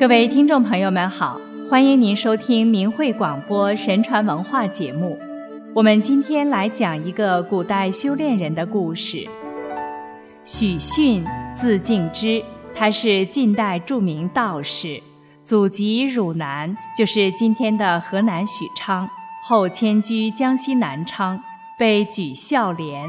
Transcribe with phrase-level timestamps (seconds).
[0.00, 1.38] 各位听众朋友们好，
[1.68, 5.18] 欢迎您收听明慧广播神传文化节目。
[5.74, 9.28] 我们今天来讲一个古代修炼人的故事。
[10.42, 11.22] 许逊，
[11.54, 12.42] 字敬之，
[12.74, 15.02] 他是晋代著名道士，
[15.42, 19.06] 祖籍汝南，就是今天的河南许昌，
[19.46, 21.38] 后迁居江西南昌，
[21.78, 23.06] 被举孝廉，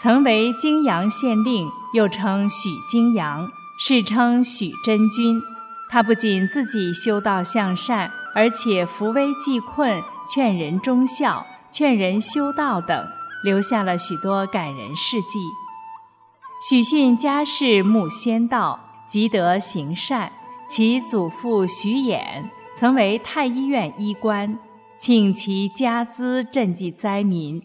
[0.00, 5.38] 曾为泾阳县令，又称许泾阳，世称许真君。
[5.90, 10.00] 他不仅自己修道向善，而且扶危济困，
[10.32, 13.06] 劝人忠孝，劝人修道等，
[13.42, 15.40] 留下了许多感人事迹。
[16.68, 20.30] 许逊家世慕仙道，积德行善。
[20.68, 22.20] 其祖父许衍
[22.76, 24.56] 曾为太医院医官，
[24.96, 27.60] 请其家资赈济灾民。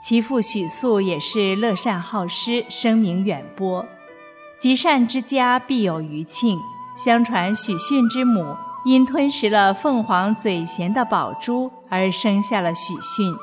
[0.00, 3.84] 其父许素也是乐善好施，声名远播。
[4.60, 6.60] 积善之家必有余庆。
[6.96, 13.34] 相传许逊之母因吞食了凤凰嘴衔的宝珠而生下了许逊。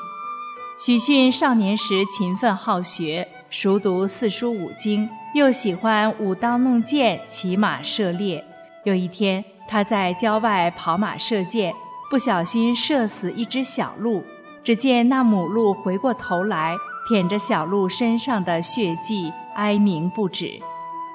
[0.78, 8.44] 许逊少年时勤奋好学，熟读四书五经，又喜欢舞刀弄剑、骑马射猎。
[8.84, 11.74] 有一天，他在郊外跑马射箭，
[12.10, 14.24] 不小心射死一只小鹿。
[14.64, 16.76] 只见那母鹿回过头来，
[17.08, 20.60] 舔着小鹿身上的血迹，哀鸣不止。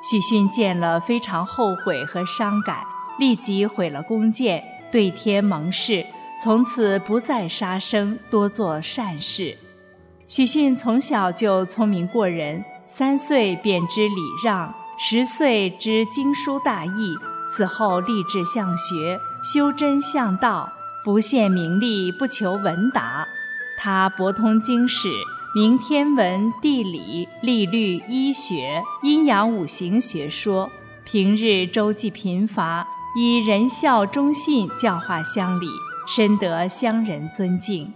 [0.09, 2.83] 许逊见了，非常后悔和伤感，
[3.19, 4.63] 立即毁了弓箭，
[4.93, 6.07] 对天盟誓，
[6.41, 9.57] 从此不再杀生，多做善事。
[10.29, 17.17] 许逊从小就聪明过人，三岁便知礼让，十岁知经书大义。
[17.49, 20.73] 此后立志向学，修真向道，
[21.05, 23.27] 不羡名利，不求闻达。
[23.79, 25.09] 他博通经史。
[25.57, 30.71] 明天文、地理、历律、医学、阴阳五行学说，
[31.03, 35.67] 平日周济贫乏，以仁孝忠信教化乡里，
[36.07, 37.91] 深得乡人尊敬。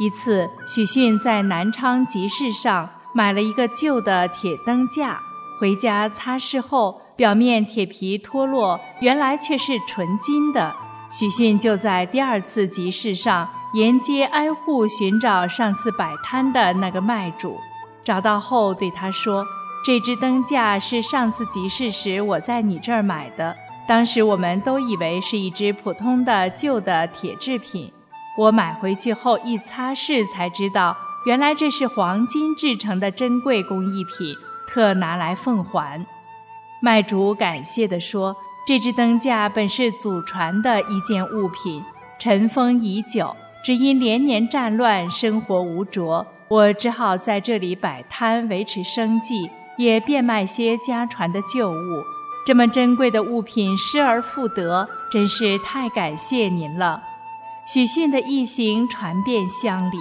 [0.00, 5.20] 一次，许逊在南昌集市上买了一个旧的铁灯架，
[5.60, 10.74] 回家擦拭后，表面铁皮脱落，原来却是纯金的。
[11.12, 13.46] 许逊就在第二次集市上。
[13.74, 17.58] 沿街挨户寻找上次摆摊的那个卖主，
[18.02, 19.44] 找到后对他说
[19.84, 23.54] ：“这只灯架是上次集市时我在你这儿买的，
[23.86, 27.92] 当时我们都以为是一只普通的旧的铁制品。
[28.38, 30.96] 我买回去后一擦拭，才知道
[31.26, 34.34] 原来这是黄金制成的珍贵工艺品，
[34.66, 36.06] 特拿来奉还。”
[36.80, 38.34] 卖主感谢地说
[38.66, 41.82] ：“这只灯架本是祖传的一件物品，
[42.18, 52.02] 尘封已久。”只因连年战乱，生活无着，我只好在这里摆摊维持生计，也变卖些家传的旧物。
[52.46, 57.02] 这么珍贵的物品失而复得，真是太感谢您了。
[57.70, 59.98] 许逊的一行传遍乡里。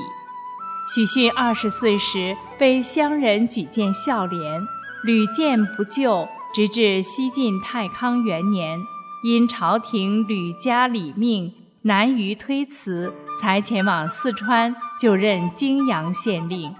[0.95, 4.61] 许逊二十岁时被乡人举荐孝廉，
[5.03, 6.25] 屡见不就，
[6.55, 8.79] 直至西晋太康元年，
[9.23, 11.51] 因朝廷屡加礼命。
[11.87, 16.75] 难于推辞，才前往四川就任泾阳县令。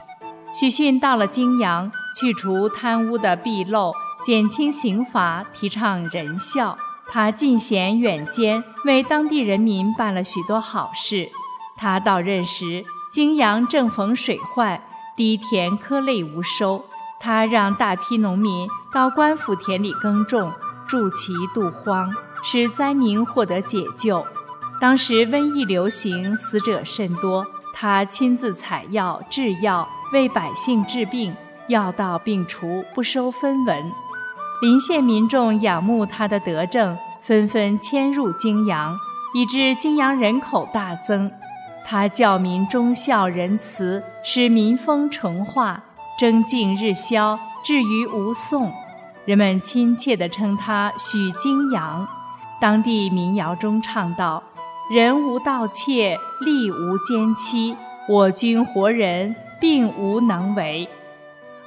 [0.54, 3.94] 许逊到了泾阳，去除贪污的弊漏，
[4.26, 6.78] 减轻刑罚，提倡仁孝。
[7.10, 11.30] 他进贤远兼，为当地人民办了许多好事。
[11.78, 14.82] 他到任时，泾阳正逢水患，
[15.16, 16.84] 低田颗粒无收。
[17.22, 20.52] 他让大批农民到官府田里耕种，
[20.86, 22.14] 助其度荒，
[22.44, 24.26] 使灾民获得解救。
[24.80, 27.46] 当时瘟疫流行，死者甚多。
[27.74, 31.36] 他亲自采药制药，为百姓治病，
[31.68, 33.92] 药到病除，不收分文。
[34.62, 38.96] 邻县民众仰慕他的德政，纷纷迁入泾阳，
[39.36, 41.32] 以致泾阳人口大增。
[41.86, 45.84] 他教民忠孝仁慈，使民风淳化，
[46.20, 48.72] 征敬日消，至于吴宋，
[49.26, 52.08] 人们亲切地称他许泾阳。
[52.60, 54.44] 当地民谣中唱道。
[54.90, 57.76] 人无盗窃，利无奸欺，
[58.08, 60.88] 我军活人并无能为。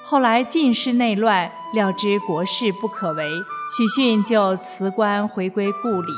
[0.03, 3.29] 后来晋室内乱，料知国事不可为，
[3.77, 6.13] 许逊就辞官回归故里。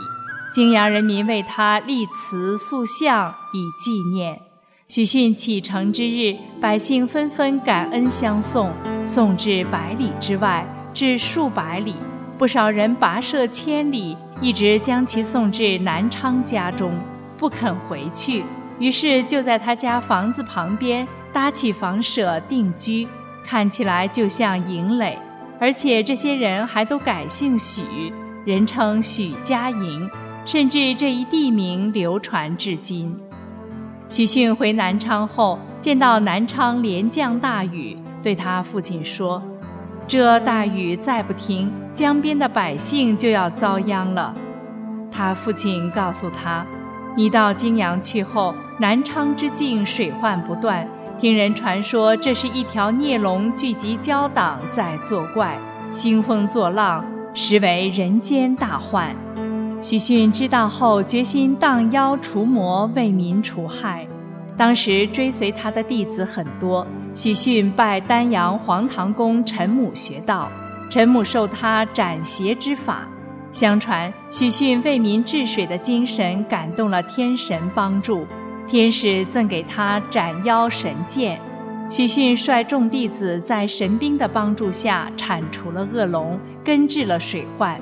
[0.54, 4.38] 泾阳人民为他立祠塑像以纪念。
[4.86, 8.70] 许逊启程之日，百姓纷纷感恩相送，
[9.02, 10.64] 送至百里之外，
[10.94, 11.96] 至数百里，
[12.38, 14.16] 不少人跋涉千里。
[14.42, 16.92] 一直将其送至南昌家中，
[17.38, 18.42] 不肯回去，
[18.80, 23.06] 于是就在他家房子旁边搭起房舍定居，
[23.46, 25.16] 看起来就像营垒。
[25.60, 27.82] 而且这些人还都改姓许，
[28.44, 30.10] 人称许家营，
[30.44, 33.16] 甚至这一地名流传至今。
[34.08, 39.40] 许逊回南昌后，见到南昌连降大雨，对他父亲说
[40.12, 44.34] ：“这大雨再不停，江边的百姓就要遭殃了。”
[45.10, 46.66] 他父亲告诉他
[47.16, 50.86] ：“你到泾阳去后，南昌之境水患不断，
[51.18, 55.56] 听人传说这是一条孽龙聚集焦党在作怪，
[55.90, 59.16] 兴风作浪，实为人间大患。”
[59.80, 64.06] 许逊知道后，决心荡妖除魔，为民除害。
[64.56, 70.48] 当时追随他的弟子很多，许逊拜丹阳黄堂宫陈母学道，
[70.90, 73.08] 陈母授他斩邪之法。
[73.50, 78.26] 相传许逊为民治水的精神感动了天神帮助，
[78.66, 81.40] 天使赠给他斩妖神剑。
[81.90, 87.78] 许逊率众弟子在神兵的帮助下铲除了恶龙，根治了水患。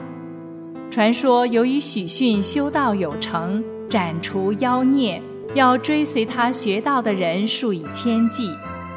[0.91, 5.23] 传说，由于许逊修道有成，斩除妖孽，
[5.55, 8.51] 要追随他学道的人数以千计。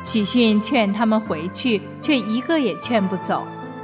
[0.03, 3.43] 许逊劝他们回去，却一个也劝不走。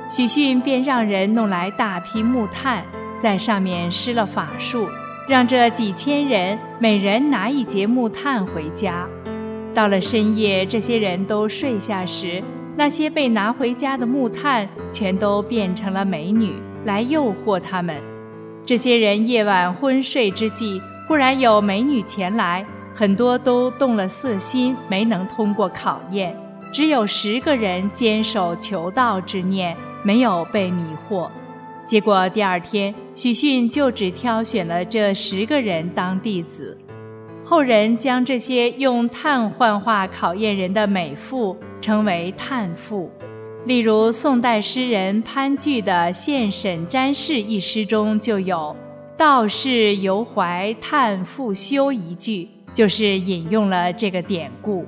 [0.10, 2.83] 许逊便让人弄来大批木炭，
[3.18, 4.88] 在上面施了法术，
[5.27, 9.07] 让这几千人每人拿一节木炭回家。
[9.74, 12.44] 到了深夜，这些人都睡下时，
[12.75, 16.54] 那些被拿回家的木炭全都变成了美女。
[16.86, 17.95] 来诱惑他们，
[18.65, 22.64] 这些人夜晚昏睡之际，忽然有美女前来，
[22.94, 26.38] 很多都动了色心，没能通过考验。
[26.72, 31.28] 只有十个人坚守求道之念，没有被迷惑。
[31.84, 36.78] 结果第二天，许逊就只挑选了这十个人当弟子。
[37.44, 43.12] 后人将这些用碳幻化考验人的美妇称为碳妇。
[43.66, 48.76] 例如，宋代诗人潘琚的《献沈瞻士》一诗中就有
[49.19, 54.86] “道士犹怀叹复修”一句，就是引用了这个典故。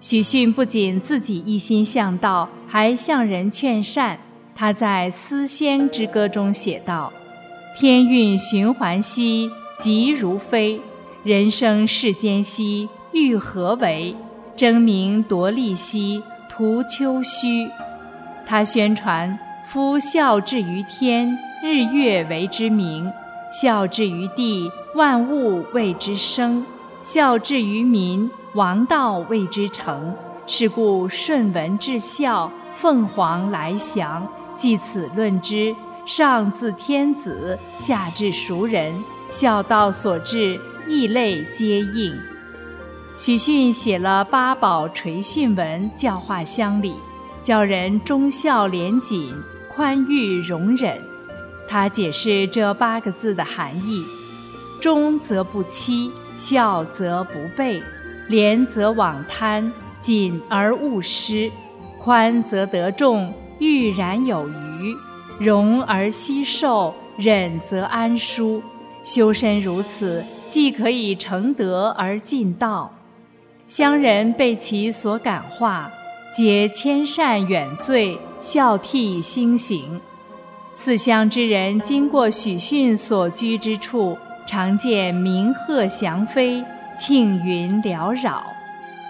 [0.00, 4.18] 许逊不仅自己一心向道，还向人劝善。
[4.56, 7.12] 他在《思仙之歌》中写道
[7.78, 9.48] ：“天运循环兮，
[9.78, 10.80] 急如飞；
[11.22, 14.16] 人生世间兮，欲何为？
[14.56, 17.68] 争名夺利兮，图丘虚。”
[18.44, 23.08] 他宣传：夫孝至于天，日月为之明；
[23.62, 26.64] 孝至于地，万物为之生；
[27.04, 30.12] 孝至于民，王道为之成。
[30.44, 34.26] 是故顺闻至孝，凤凰来翔。
[34.56, 35.72] 即此论之，
[36.04, 38.92] 上自天子，下至俗人，
[39.30, 40.58] 孝道所至，
[40.88, 42.12] 异类皆应。
[43.16, 46.96] 许逊写了八宝垂训文，教化乡里。
[47.44, 49.32] 教人忠孝廉谨、
[49.72, 51.13] 宽裕容忍。
[51.68, 54.02] 他解释这八个字的含义：
[54.80, 57.82] 忠则不欺，孝则不悖，
[58.28, 61.50] 廉则罔贪，谨而勿失，
[62.00, 64.96] 宽则得众，裕然有余，
[65.38, 68.62] 容而息寿，忍则安舒。
[69.04, 72.92] 修身如此，既可以成德而尽道。
[73.66, 75.90] 乡人被其所感化。
[76.36, 80.00] 皆迁善远罪，孝悌兴行。
[80.76, 86.64] 四乡之人经过许逊所居之处，常见鸣鹤翔飞，
[86.98, 88.44] 庆云缭绕。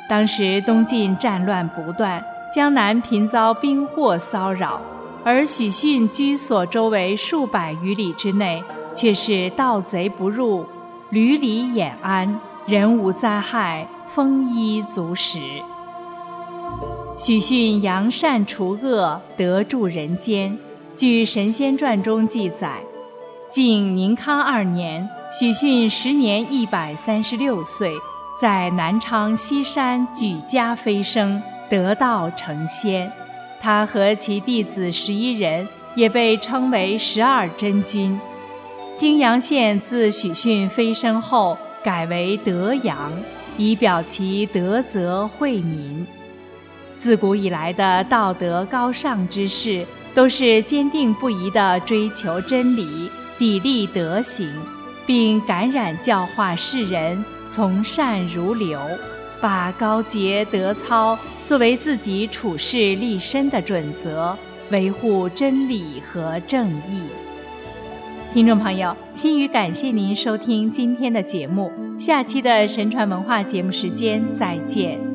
[0.07, 2.23] 当时东晋战乱不断，
[2.55, 4.79] 江南频遭兵祸骚扰，
[5.25, 8.63] 而许逊居所周围数百余里之内，
[8.95, 10.67] 却是盗贼不入，
[11.09, 15.39] 屡屡掩安，人无灾害，丰衣足食。
[17.17, 20.59] 许逊扬善除恶，德助人间。
[20.97, 22.81] 据《神仙传》中记载，
[23.51, 27.93] 晋宁康二年，许逊时年一百三十六岁，
[28.41, 33.11] 在南昌西山举家飞升，得道成仙。
[33.61, 38.17] 他和其弟子十一人也被称为十二真君。
[38.97, 43.13] 泾阳县自许逊飞升后改为德阳，
[43.57, 46.07] 以表其德泽惠民。
[46.97, 54.49] 自古以来的道德高尚之士，都是坚定不移地追求真理、砥砺德行，
[55.05, 58.81] 并感染教化世人从善如流，
[59.41, 64.37] 把高洁德操作为自己处事立身的准则，
[64.71, 67.03] 维护真理和正义。
[68.33, 75.14] 听众朋友，心语感谢您收听今天的节目，下期的神传文化节目时间再见。